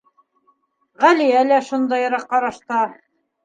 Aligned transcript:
Ғәлиә 1.03 1.45
лә 1.51 1.61
шундайыраҡ 1.69 2.29
ҡарашта. 2.35 2.85